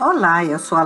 [0.00, 0.84] Olá, eu sou a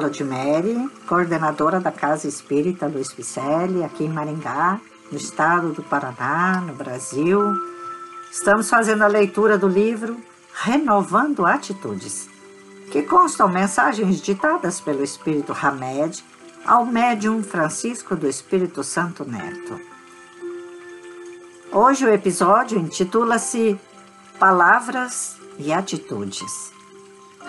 [1.06, 7.38] coordenadora da Casa Espírita Luiz Picelli, aqui em Maringá, no estado do Paraná, no Brasil.
[8.30, 10.16] Estamos fazendo a leitura do livro
[10.54, 12.26] Renovando Atitudes,
[12.90, 16.24] que constam mensagens ditadas pelo Espírito Hamed
[16.64, 19.78] ao médium Francisco do Espírito Santo Neto.
[21.70, 23.78] Hoje o episódio intitula-se
[24.38, 26.72] Palavras e Atitudes.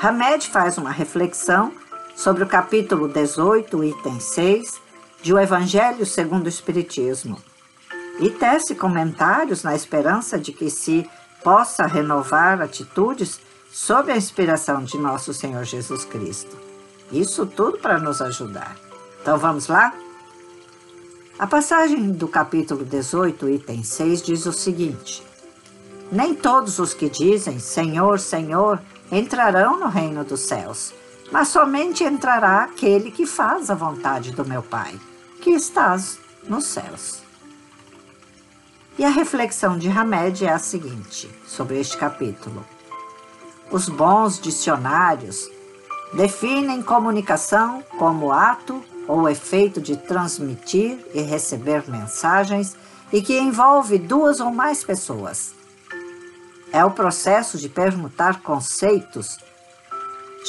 [0.01, 1.71] Hamed faz uma reflexão
[2.15, 4.81] sobre o capítulo 18, item 6
[5.21, 7.37] de O Evangelho segundo o Espiritismo
[8.19, 11.09] e tece comentários na esperança de que se
[11.43, 13.39] possa renovar atitudes
[13.71, 16.55] sob a inspiração de nosso Senhor Jesus Cristo.
[17.11, 18.75] Isso tudo para nos ajudar.
[19.21, 19.93] Então vamos lá?
[21.39, 25.23] A passagem do capítulo 18, item 6 diz o seguinte:
[26.11, 28.79] Nem todos os que dizem Senhor, Senhor
[29.17, 30.93] entrarão no reino dos céus,
[31.31, 34.99] mas somente entrará aquele que faz a vontade do meu Pai,
[35.41, 37.21] que estás nos céus.
[38.97, 42.65] E a reflexão de Hamed é a seguinte, sobre este capítulo.
[43.71, 45.49] Os bons dicionários
[46.13, 52.75] definem comunicação como ato ou efeito de transmitir e receber mensagens
[53.11, 55.53] e que envolve duas ou mais pessoas
[56.73, 59.37] é o processo de permutar conceitos,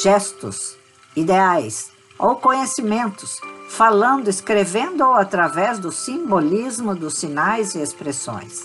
[0.02, 0.74] gestos,
[1.14, 8.62] ideais ou conhecimentos, falando, escrevendo ou através do simbolismo dos sinais e expressões.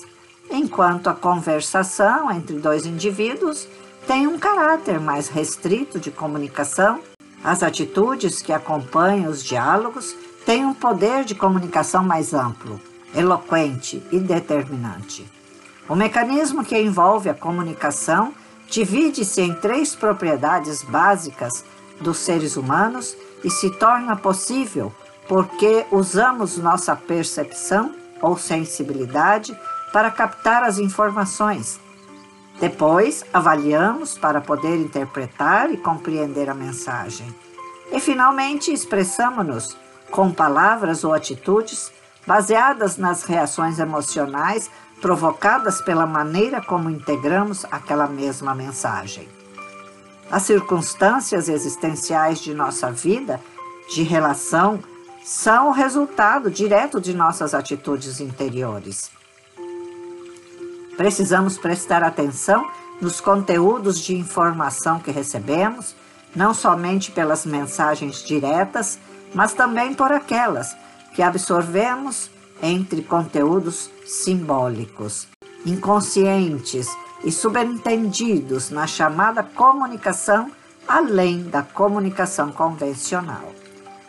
[0.49, 3.67] Enquanto a conversação entre dois indivíduos
[4.07, 7.01] tem um caráter mais restrito de comunicação,
[7.43, 10.15] as atitudes que acompanham os diálogos
[10.45, 12.79] têm um poder de comunicação mais amplo,
[13.13, 15.29] eloquente e determinante.
[15.89, 18.31] O mecanismo que envolve a comunicação
[18.67, 21.65] divide-se em três propriedades básicas
[21.99, 24.93] dos seres humanos e se torna possível
[25.27, 29.57] porque usamos nossa percepção ou sensibilidade
[29.91, 31.79] para captar as informações.
[32.59, 37.33] Depois, avaliamos para poder interpretar e compreender a mensagem.
[37.91, 39.75] E, finalmente, expressamos-nos
[40.11, 41.91] com palavras ou atitudes
[42.25, 44.69] baseadas nas reações emocionais
[45.01, 49.27] provocadas pela maneira como integramos aquela mesma mensagem.
[50.31, 53.39] As circunstâncias existenciais de nossa vida,
[53.89, 54.79] de relação,
[55.23, 59.11] são o resultado direto de nossas atitudes interiores.
[60.95, 62.69] Precisamos prestar atenção
[63.01, 65.95] nos conteúdos de informação que recebemos,
[66.35, 68.99] não somente pelas mensagens diretas,
[69.33, 70.75] mas também por aquelas
[71.19, 72.31] que absorvemos
[72.61, 75.27] entre conteúdos simbólicos,
[75.65, 76.87] inconscientes
[77.25, 80.49] e subentendidos na chamada comunicação
[80.87, 83.53] além da comunicação convencional.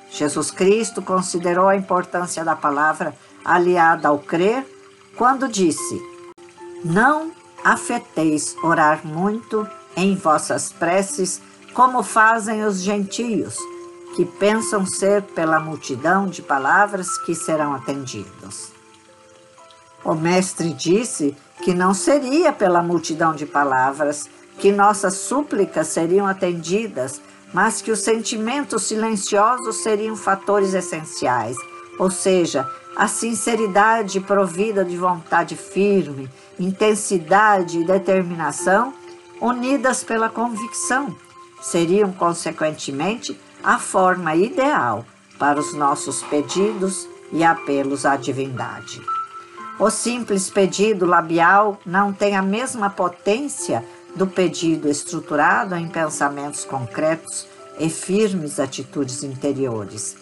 [0.08, 3.12] Jesus Cristo considerou a importância da palavra
[3.44, 4.64] aliada ao crer
[5.16, 6.00] quando disse:
[6.84, 7.32] Não
[7.64, 9.66] afeteis orar muito
[9.96, 11.42] em vossas preces,
[11.74, 13.56] como fazem os gentios
[14.14, 18.72] que pensam ser pela multidão de palavras que serão atendidos.
[20.04, 24.28] O Mestre disse que não seria pela multidão de palavras
[24.58, 27.20] que nossas súplicas seriam atendidas,
[27.52, 31.56] mas que os sentimentos silenciosos seriam fatores essenciais,
[31.98, 36.28] ou seja, a sinceridade provida de vontade firme,
[36.58, 38.92] intensidade e determinação,
[39.40, 41.16] unidas pela convicção,
[41.62, 45.04] seriam, consequentemente, a forma ideal
[45.38, 49.00] para os nossos pedidos e apelos à divindade.
[49.78, 53.84] O simples pedido labial não tem a mesma potência
[54.14, 57.46] do pedido estruturado em pensamentos concretos
[57.78, 60.16] e firmes atitudes interiores.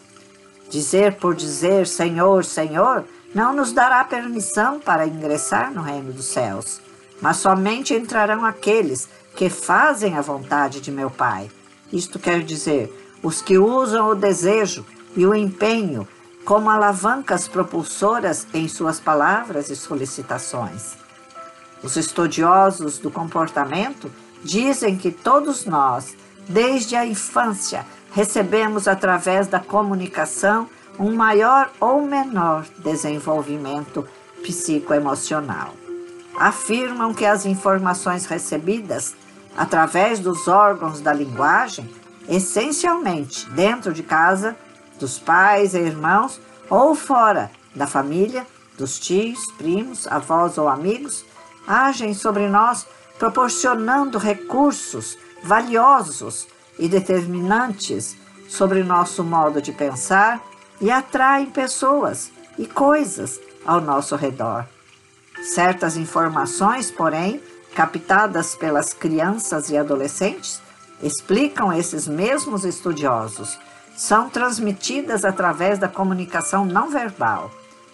[0.71, 6.81] Dizer por dizer Senhor, Senhor não nos dará permissão para ingressar no reino dos céus,
[7.21, 11.51] mas somente entrarão aqueles que fazem a vontade de meu Pai.
[11.93, 14.85] Isto quer dizer, os que usam o desejo
[15.17, 16.07] e o empenho
[16.45, 20.97] como alavancas propulsoras em suas palavras e solicitações.
[21.83, 24.11] Os estudiosos do comportamento
[24.43, 26.17] dizem que todos nós,
[26.49, 30.69] desde a infância, recebemos através da comunicação
[30.99, 34.07] um maior ou menor desenvolvimento
[34.43, 35.75] psicoemocional.
[36.39, 39.15] Afirmam que as informações recebidas
[39.57, 41.89] através dos órgãos da linguagem
[42.29, 44.57] essencialmente dentro de casa,
[44.99, 48.47] dos pais e irmãos ou fora da família,
[48.77, 51.25] dos tios, primos, avós ou amigos,
[51.67, 52.87] agem sobre nós
[53.19, 56.47] proporcionando recursos valiosos
[56.79, 58.17] e determinantes
[58.49, 60.41] sobre nosso modo de pensar
[60.81, 64.67] e atraem pessoas e coisas ao nosso redor.
[65.43, 67.43] Certas informações, porém,
[67.75, 70.61] captadas pelas crianças e adolescentes,
[71.03, 73.59] explicam esses mesmos estudiosos,
[73.97, 77.51] são transmitidas através da comunicação não verbal,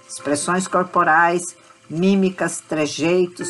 [0.08, 1.56] expressões corporais,
[1.88, 3.48] mímicas, trejeitos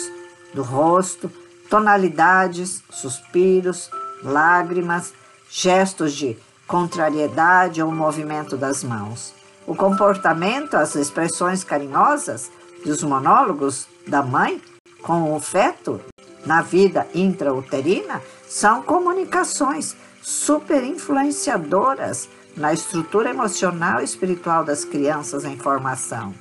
[0.53, 1.31] do rosto,
[1.69, 3.91] tonalidades, suspiros,
[4.23, 5.12] lágrimas,
[5.51, 6.37] gestos de
[6.67, 9.35] contrariedade ou movimento das mãos.
[9.67, 12.50] O comportamento, as expressões carinhosas
[12.85, 14.61] dos monólogos da mãe
[15.03, 16.00] com o feto
[16.46, 25.56] na vida intrauterina são comunicações super influenciadoras na estrutura emocional e espiritual das crianças em
[25.56, 26.35] formação.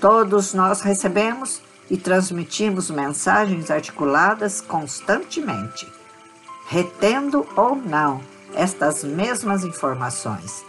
[0.00, 1.60] Todos nós recebemos
[1.90, 5.86] e transmitimos mensagens articuladas constantemente,
[6.66, 8.20] retendo ou não
[8.54, 10.64] estas mesmas informações.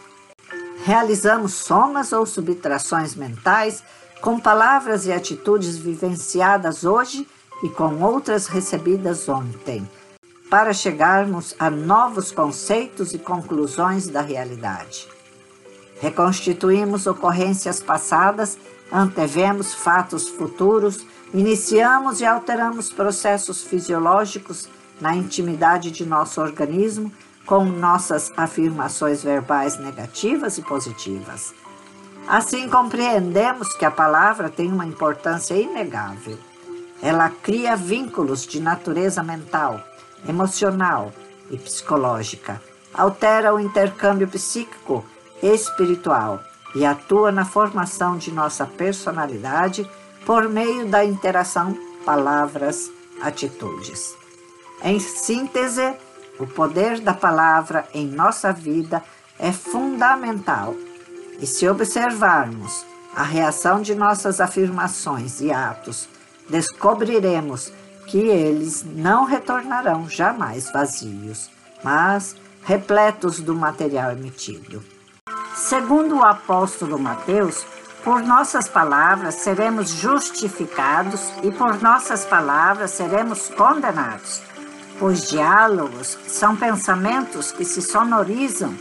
[0.83, 3.83] Realizamos somas ou subtrações mentais
[4.21, 7.27] com palavras e atitudes vivenciadas hoje
[7.63, 9.88] e com outras recebidas ontem,
[10.50, 15.07] para chegarmos a novos conceitos e conclusões da realidade.
[16.00, 18.57] Reconstituímos ocorrências passadas,
[18.92, 24.69] antevemos fatos futuros, iniciamos e alteramos processos fisiológicos
[25.01, 27.12] na intimidade de nosso organismo
[27.45, 31.53] com nossas afirmações verbais negativas e positivas.
[32.27, 36.38] Assim compreendemos que a palavra tem uma importância inegável.
[37.01, 39.81] Ela cria vínculos de natureza mental,
[40.27, 41.13] emocional
[41.49, 42.61] e psicológica,
[42.94, 45.05] altera o intercâmbio psíquico
[45.41, 46.44] e espiritual
[46.75, 49.89] e atua na formação de nossa personalidade
[50.25, 54.15] por meio da interação palavras-atitudes.
[54.83, 55.95] Em síntese,
[56.39, 59.03] o poder da palavra em nossa vida
[59.39, 60.75] é fundamental.
[61.39, 62.85] E se observarmos
[63.15, 66.07] a reação de nossas afirmações e atos,
[66.49, 67.71] descobriremos
[68.07, 71.49] que eles não retornarão jamais vazios,
[71.83, 74.83] mas repletos do material emitido.
[75.55, 77.65] Segundo o apóstolo Mateus,
[78.03, 84.41] por nossas palavras seremos justificados e por nossas palavras seremos condenados.
[85.01, 88.73] Os diálogos são pensamentos que se sonorizam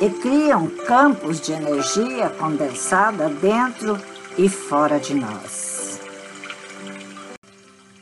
[0.00, 3.98] e criam campos de energia condensada dentro
[4.38, 5.79] e fora de nós.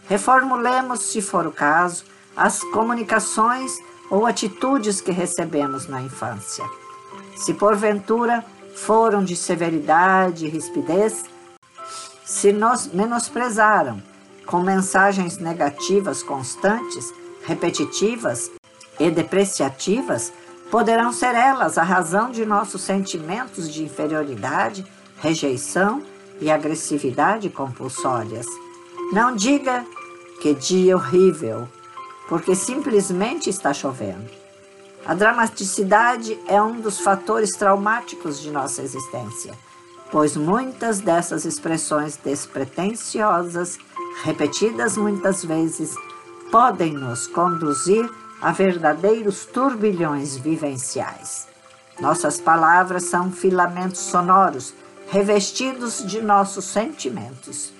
[0.09, 2.05] Reformulemos, se for o caso,
[2.37, 3.79] as comunicações
[4.11, 6.65] ou atitudes que recebemos na infância.
[7.37, 8.45] Se porventura
[8.75, 11.25] foram de severidade e rispidez,
[12.25, 14.03] se nos menosprezaram
[14.47, 17.13] com mensagens negativas constantes,
[17.45, 18.51] repetitivas
[18.99, 20.33] e depreciativas,
[20.71, 24.87] poderão ser elas a razão de nossos sentimentos de inferioridade,
[25.21, 26.03] rejeição
[26.41, 28.47] e agressividade compulsórias.
[29.13, 29.85] Não diga
[30.40, 31.69] que dia horrível,
[32.29, 34.31] porque simplesmente está chovendo.
[35.05, 39.55] A dramaticidade é um dos fatores traumáticos de nossa existência,
[40.11, 43.79] pois muitas dessas expressões despretensiosas,
[44.23, 45.94] repetidas muitas vezes,
[46.50, 48.08] podem nos conduzir
[48.40, 51.49] a verdadeiros turbilhões vivenciais.
[52.00, 54.75] Nossas palavras são filamentos sonoros
[55.11, 57.73] revestidos de nossos sentimentos,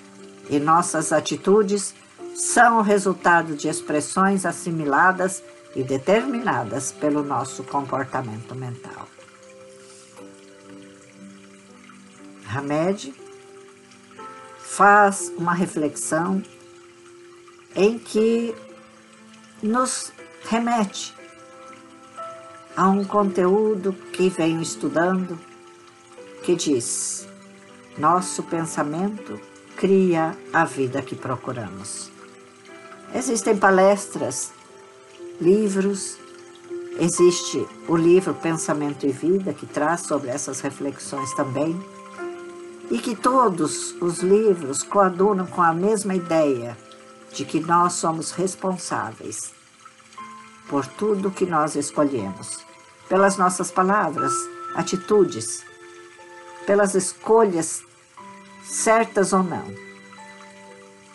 [0.49, 1.93] e nossas atitudes
[2.35, 5.43] são o resultado de expressões assimiladas
[5.75, 9.07] e determinadas pelo nosso comportamento mental.
[12.53, 13.13] Hamed
[14.57, 16.41] faz uma reflexão
[17.75, 18.55] em que
[19.61, 20.11] nos
[20.49, 21.13] remete
[22.75, 25.39] a um conteúdo que venho estudando
[26.43, 27.27] que diz:
[27.97, 29.39] nosso pensamento
[29.75, 32.09] cria a vida que procuramos.
[33.13, 34.51] Existem palestras,
[35.41, 36.17] livros,
[36.99, 41.79] existe o livro Pensamento e Vida que traz sobre essas reflexões também,
[42.91, 46.77] e que todos os livros coadunam com a mesma ideia
[47.33, 49.53] de que nós somos responsáveis
[50.67, 52.63] por tudo que nós escolhemos,
[53.07, 54.31] pelas nossas palavras,
[54.75, 55.63] atitudes,
[56.65, 57.81] pelas escolhas
[58.63, 59.88] certas ou não.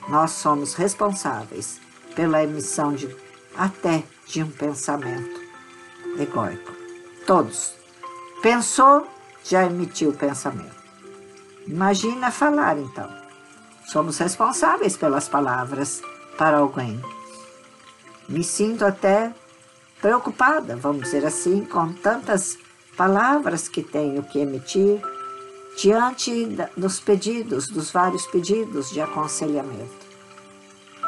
[0.08, 1.80] Nós somos responsáveis
[2.14, 3.14] pela emissão de
[3.56, 5.40] até de um pensamento
[6.18, 6.72] egóico.
[7.26, 7.74] Todos.
[8.42, 9.06] Pensou,
[9.42, 10.74] já emitiu o pensamento.
[11.66, 13.08] Imagina falar então.
[13.86, 16.02] Somos responsáveis pelas palavras
[16.36, 17.00] para alguém.
[18.28, 19.32] Me sinto até
[20.00, 22.58] preocupada, vamos dizer assim, com tantas
[22.96, 25.00] palavras que tenho que emitir
[25.76, 30.04] diante dos pedidos, dos vários pedidos de aconselhamento.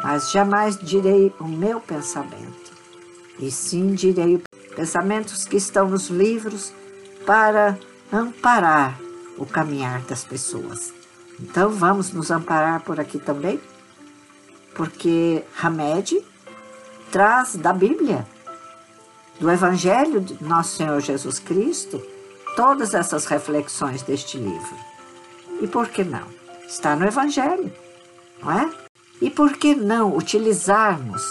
[0.03, 2.73] Mas jamais direi o meu pensamento,
[3.39, 4.43] e sim direi
[4.75, 6.73] pensamentos que estão nos livros
[7.25, 7.79] para
[8.13, 9.01] amparar
[9.39, 10.93] o caminhar das pessoas.
[11.41, 13.61] Então vamos nos amparar por aqui também,
[14.75, 16.23] porque Hamed
[17.11, 18.27] traz da Bíblia,
[19.41, 22.03] do Evangelho de Nosso Senhor Jesus Cristo,
[22.57, 24.77] todas essas reflexões deste livro.
[25.61, 26.27] E por que não?
[26.67, 27.73] Está no Evangelho,
[28.43, 28.71] não é?
[29.21, 31.23] E por que não utilizarmos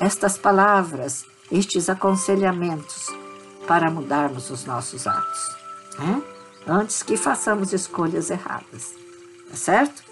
[0.00, 3.06] estas palavras, estes aconselhamentos
[3.66, 5.56] para mudarmos os nossos atos,
[5.98, 6.22] né?
[6.66, 8.94] antes que façamos escolhas erradas,
[9.48, 10.02] tá certo?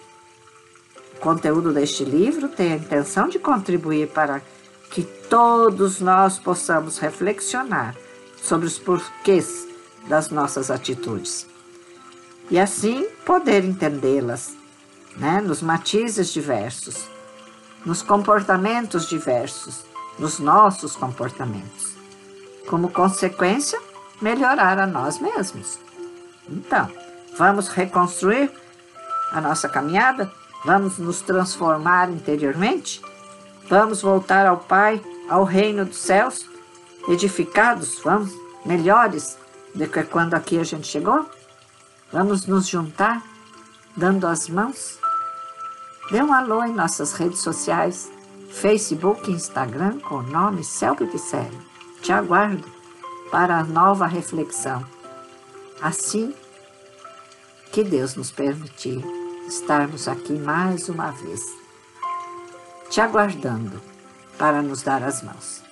[1.17, 4.41] O conteúdo deste livro tem a intenção de contribuir para
[4.91, 7.95] que todos nós possamos reflexionar
[8.41, 9.68] sobre os porquês
[10.09, 11.47] das nossas atitudes.
[12.51, 14.57] E assim poder entendê-las,
[15.17, 17.09] né, nos matizes diversos,
[17.85, 19.85] nos comportamentos diversos,
[20.19, 21.95] nos nossos comportamentos.
[22.69, 23.79] Como consequência,
[24.21, 25.79] melhorar a nós mesmos.
[26.49, 26.91] Então,
[27.37, 28.51] vamos reconstruir
[29.31, 30.31] a nossa caminhada?
[30.65, 33.01] Vamos nos transformar interiormente?
[33.69, 36.47] Vamos voltar ao Pai, ao reino dos céus,
[37.09, 38.33] edificados, vamos,
[38.65, 39.37] melhores
[39.79, 41.25] do que quando aqui a gente chegou?
[42.13, 43.23] Vamos nos juntar,
[43.97, 44.99] dando as mãos?
[46.11, 48.11] Dê um alô em nossas redes sociais,
[48.51, 51.57] Facebook e Instagram, com o nome Celpe Picelli.
[52.03, 52.65] Te aguardo
[53.31, 54.85] para a nova reflexão.
[55.81, 56.35] Assim
[57.71, 59.01] que Deus nos permitir
[59.47, 61.41] estarmos aqui mais uma vez,
[62.91, 63.81] te aguardando
[64.37, 65.63] para nos dar as mãos.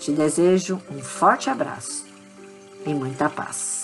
[0.00, 2.11] Te desejo um forte abraço
[2.86, 3.81] e muita paz.